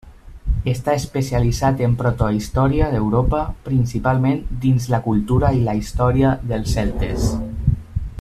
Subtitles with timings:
[0.71, 7.29] Està especialitzat en protohistòria d'Europa, principalment dins la cultura i la història dels celtes.